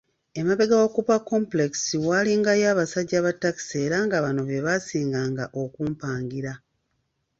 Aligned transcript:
Emabega 0.39 0.75
wa 0.81 0.89
Cooper 0.95 1.21
Complex 1.31 1.71
waalingayo 2.07 2.65
abasajja 2.73 3.19
ba 3.25 3.31
taxi 3.43 3.75
era 3.85 3.97
nga 4.05 4.17
bano 4.25 4.41
be 4.49 4.57
baasinganga 4.65 5.45
okumpagira. 5.61 6.53